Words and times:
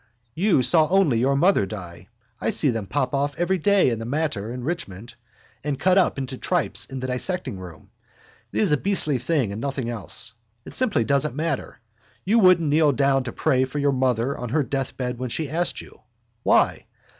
You 0.33 0.63
saw 0.63 0.87
only 0.87 1.19
your 1.19 1.35
mother 1.35 1.67
die. 1.67 2.07
I 2.39 2.49
see 2.49 2.71
them 2.71 2.87
pop 2.87 3.13
off 3.13 3.37
every 3.39 3.59
day 3.59 3.91
in 3.91 3.99
the 3.99 4.05
Mater 4.05 4.49
and 4.49 4.65
Richmond 4.65 5.13
and 5.63 5.79
cut 5.79 5.95
up 5.95 6.17
into 6.17 6.39
tripes 6.39 6.85
in 6.87 6.99
the 7.01 7.05
dissectingroom. 7.07 7.89
It's 8.51 8.71
a 8.71 8.77
beastly 8.77 9.19
thing 9.19 9.51
and 9.51 9.61
nothing 9.61 9.91
else. 9.91 10.33
It 10.65 10.73
simply 10.73 11.03
doesn't 11.03 11.35
matter. 11.35 11.81
You 12.25 12.39
wouldn't 12.39 12.67
kneel 12.69 12.93
down 12.93 13.23
to 13.25 13.31
pray 13.31 13.63
for 13.63 13.77
your 13.77 13.93
mother 13.93 14.35
on 14.35 14.49
her 14.49 14.63
deathbed 14.63 15.19
when 15.19 15.29
she 15.29 15.47
asked 15.47 15.81
you. 15.81 16.01
Why? 16.41 16.87